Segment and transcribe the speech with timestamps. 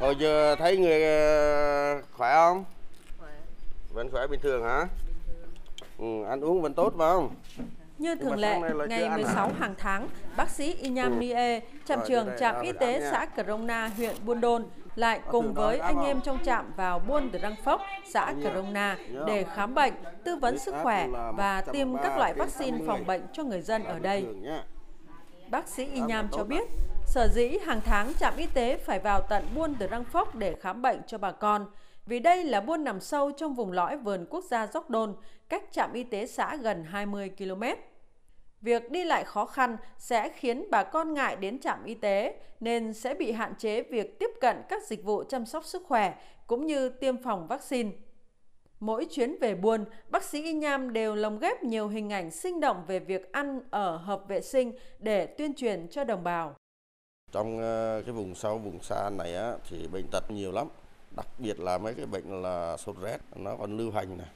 [0.00, 2.64] Hồi giờ thấy người ờ, khỏe không?
[3.18, 3.30] khỏe
[3.92, 4.86] Vẫn khỏe bình thường hả?
[5.06, 5.14] bình
[5.98, 7.34] thường Ừ, ăn uống vẫn tốt phải không?
[7.98, 9.16] Như thường lệ, ngày ăn à?
[9.16, 11.18] 16 hàng tháng, bác sĩ Inyam Ừ.
[11.20, 15.54] Nie, trạm Rồi, trưởng đây, trạm y tế xã Crona, huyện Buôn Đôn lại cùng
[15.54, 18.32] với anh em trong trạm vào Buôn Drang Phốc, xã.
[18.40, 18.96] Crona
[19.26, 19.92] để khám bệnh,
[20.24, 22.86] tư vấn sức khỏe và tiêm các 130 loại vaccine 80.
[22.86, 24.26] phòng bệnh cho người dân ở đây.
[25.50, 26.68] Bác sĩ Inyam cho biết,
[27.10, 30.54] sở dĩ hàng tháng trạm y tế phải vào tận buôn từ Răng Phốc để
[30.60, 31.66] khám bệnh cho bà con,
[32.06, 35.16] vì đây là buôn nằm sâu trong vùng lõi vườn quốc gia Dốc Đôn,
[35.48, 37.62] cách trạm y tế xã gần 20 km.
[38.60, 42.94] Việc đi lại khó khăn sẽ khiến bà con ngại đến trạm y tế nên
[42.94, 46.14] sẽ bị hạn chế việc tiếp cận các dịch vụ chăm sóc sức khỏe
[46.46, 47.90] cũng như tiêm phòng vaccine.
[48.80, 52.60] Mỗi chuyến về buôn, bác sĩ Y Nham đều lồng ghép nhiều hình ảnh sinh
[52.60, 56.59] động về việc ăn ở hợp vệ sinh để tuyên truyền cho đồng bào.
[57.32, 60.68] Trong ờ, cái vùng sâu, vùng xa này á, thì bệnh tật nhiều lắm.
[61.16, 64.26] Đặc biệt là mấy cái bệnh là sốt rét, nó còn lưu hành này.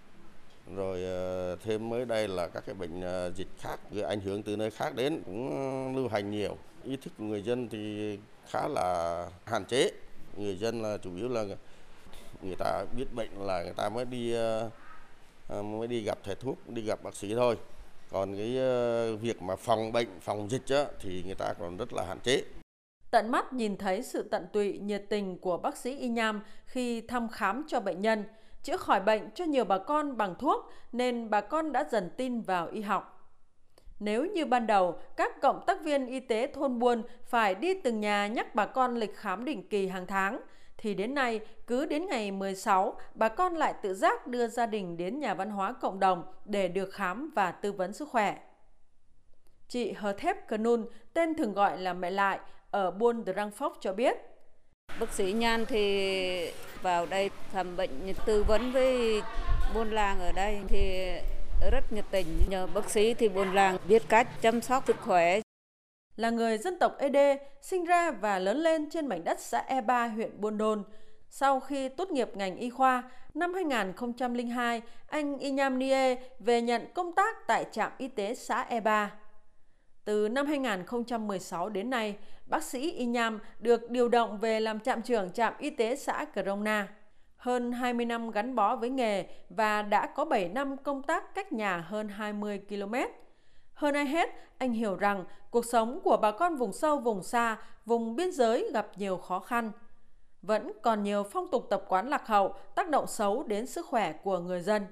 [0.76, 4.42] Rồi ờ, thêm mới đây là các cái bệnh ờ, dịch khác, gây ảnh hưởng
[4.42, 6.56] từ nơi khác đến cũng lưu hành nhiều.
[6.84, 8.18] Ý thức của người dân thì
[8.48, 9.90] khá là hạn chế.
[10.36, 11.44] Người dân là chủ yếu là
[12.42, 14.34] người ta biết bệnh là người ta mới đi
[15.48, 17.56] mới đi gặp thầy thuốc, đi gặp bác sĩ thôi.
[18.10, 18.58] Còn cái
[19.16, 22.42] việc mà phòng bệnh, phòng dịch á, thì người ta còn rất là hạn chế.
[23.14, 27.00] Tận mắt nhìn thấy sự tận tụy, nhiệt tình của bác sĩ Y Nham khi
[27.00, 28.24] thăm khám cho bệnh nhân,
[28.62, 32.40] chữa khỏi bệnh cho nhiều bà con bằng thuốc nên bà con đã dần tin
[32.40, 33.30] vào y học.
[34.00, 38.00] Nếu như ban đầu, các cộng tác viên y tế thôn buôn phải đi từng
[38.00, 40.40] nhà nhắc bà con lịch khám định kỳ hàng tháng,
[40.76, 44.96] thì đến nay, cứ đến ngày 16, bà con lại tự giác đưa gia đình
[44.96, 48.38] đến nhà văn hóa cộng đồng để được khám và tư vấn sức khỏe.
[49.68, 52.40] Chị Hờ Thép Cờ Nun, tên thường gọi là mẹ lại,
[52.74, 54.16] ở buôn Drang Phốc cho biết.
[55.00, 56.50] bác sĩ nhan thì
[56.82, 59.22] vào đây thăm bệnh tư vấn với
[59.74, 61.12] buôn làng ở đây thì
[61.72, 65.40] rất nhiệt tình nhờ bác sĩ thì buôn làng biết cách chăm sóc sức khỏe
[66.16, 70.14] Là người dân tộc Ede, sinh ra và lớn lên trên mảnh đất xã E3
[70.14, 70.82] huyện Buôn Đôn.
[71.30, 73.02] Sau khi tốt nghiệp ngành y khoa,
[73.34, 79.08] năm 2002, anh Inyam Nie về nhận công tác tại trạm y tế xã E3.
[80.04, 82.16] Từ năm 2016 đến nay,
[82.46, 86.88] bác sĩ Inyam được điều động về làm trạm trưởng trạm y tế xã Crona.
[87.36, 91.52] Hơn 20 năm gắn bó với nghề và đã có 7 năm công tác cách
[91.52, 92.94] nhà hơn 20 km.
[93.74, 97.56] Hơn ai hết, anh hiểu rằng cuộc sống của bà con vùng sâu, vùng xa,
[97.86, 99.72] vùng biên giới gặp nhiều khó khăn.
[100.42, 104.12] Vẫn còn nhiều phong tục tập quán lạc hậu tác động xấu đến sức khỏe
[104.12, 104.86] của người dân.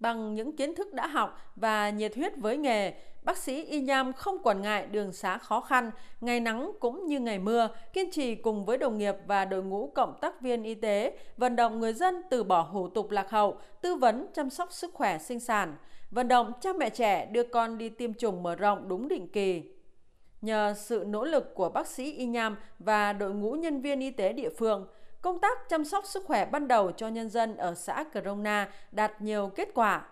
[0.00, 4.12] Bằng những kiến thức đã học và nhiệt huyết với nghề, bác sĩ Y Nham
[4.12, 5.90] không quản ngại đường xá khó khăn,
[6.20, 9.90] ngày nắng cũng như ngày mưa, kiên trì cùng với đồng nghiệp và đội ngũ
[9.94, 13.56] cộng tác viên y tế, vận động người dân từ bỏ hủ tục lạc hậu,
[13.80, 15.76] tư vấn chăm sóc sức khỏe sinh sản,
[16.10, 19.62] vận động cha mẹ trẻ đưa con đi tiêm chủng mở rộng đúng định kỳ.
[20.40, 24.10] Nhờ sự nỗ lực của bác sĩ Y Nham và đội ngũ nhân viên y
[24.10, 24.86] tế địa phương,
[25.22, 29.22] công tác chăm sóc sức khỏe ban đầu cho nhân dân ở xã Crona đạt
[29.22, 30.08] nhiều kết quả.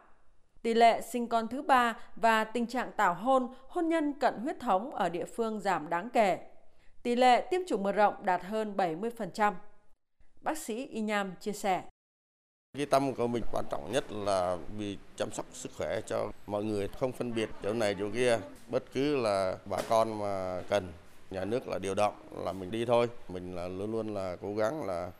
[0.62, 4.60] Tỷ lệ sinh con thứ ba và tình trạng tảo hôn, hôn nhân cận huyết
[4.60, 6.38] thống ở địa phương giảm đáng kể.
[7.02, 9.54] Tỷ lệ tiêm chủng mở rộng đạt hơn 70%.
[10.40, 11.82] Bác sĩ Y Nham chia sẻ.
[12.76, 16.64] Cái tâm của mình quan trọng nhất là vì chăm sóc sức khỏe cho mọi
[16.64, 18.38] người không phân biệt chỗ này chỗ kia.
[18.68, 20.92] Bất cứ là bà con mà cần
[21.30, 23.08] nhà nước là điều động là mình đi thôi.
[23.28, 25.10] Mình là luôn luôn là cố gắng là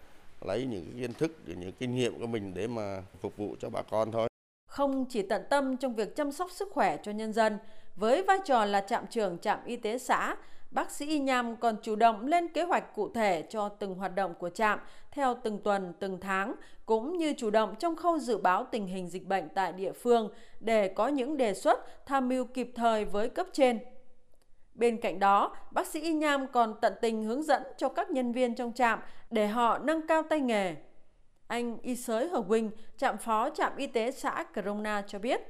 [0.40, 3.70] lấy những cái kiến thức, những kinh nghiệm của mình để mà phục vụ cho
[3.70, 4.29] bà con thôi.
[4.70, 7.58] Không chỉ tận tâm trong việc chăm sóc sức khỏe cho nhân dân,
[7.96, 10.36] với vai trò là trạm trưởng trạm y tế xã,
[10.70, 14.14] bác sĩ Y Nham còn chủ động lên kế hoạch cụ thể cho từng hoạt
[14.14, 14.78] động của trạm
[15.10, 16.54] theo từng tuần, từng tháng,
[16.86, 20.28] cũng như chủ động trong khâu dự báo tình hình dịch bệnh tại địa phương
[20.60, 23.78] để có những đề xuất tham mưu kịp thời với cấp trên.
[24.74, 28.32] Bên cạnh đó, bác sĩ Y Nham còn tận tình hướng dẫn cho các nhân
[28.32, 29.00] viên trong trạm
[29.30, 30.76] để họ nâng cao tay nghề.
[31.50, 35.40] Anh Y Sới Hờ Quỳnh, trạm phó trạm y tế xã Crona cho biết.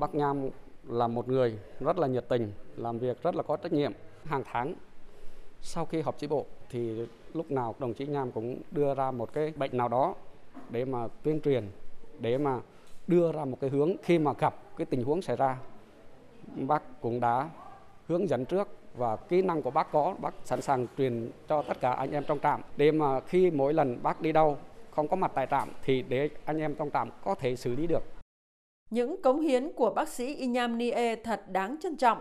[0.00, 0.50] Bác Nham
[0.88, 3.92] là một người rất là nhiệt tình, làm việc rất là có trách nhiệm.
[4.24, 4.74] Hàng tháng
[5.60, 9.32] sau khi họp chi bộ thì lúc nào đồng chí Nham cũng đưa ra một
[9.32, 10.14] cái bệnh nào đó
[10.70, 11.68] để mà tuyên truyền,
[12.18, 12.60] để mà
[13.06, 15.58] đưa ra một cái hướng khi mà gặp cái tình huống xảy ra.
[16.56, 17.50] Bác cũng đã
[18.08, 21.80] hướng dẫn trước và kỹ năng của bác có, bác sẵn sàng truyền cho tất
[21.80, 24.58] cả anh em trong trạm để mà khi mỗi lần bác đi đâu
[24.96, 27.86] không có mặt tại trạm thì để anh em trong trạm có thể xử lý
[27.86, 28.02] được.
[28.90, 32.18] Những cống hiến của bác sĩ Inyam Nie thật đáng trân trọng.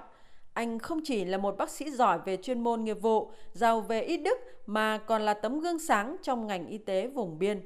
[0.54, 4.02] Anh không chỉ là một bác sĩ giỏi về chuyên môn nghiệp vụ, giàu về
[4.02, 7.62] ít đức mà còn là tấm gương sáng trong ngành y tế vùng biên.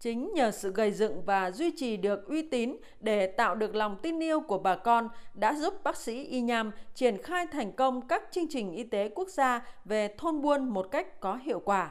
[0.00, 3.96] Chính nhờ sự gầy dựng và duy trì được uy tín để tạo được lòng
[4.02, 8.08] tin yêu của bà con đã giúp bác sĩ Y Nham triển khai thành công
[8.08, 11.82] các chương trình y tế quốc gia về thôn buôn một cách có hiệu quả.